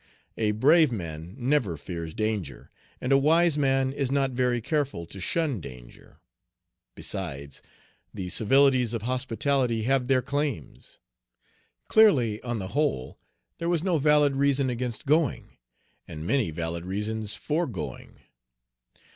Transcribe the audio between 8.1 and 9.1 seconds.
the civilities of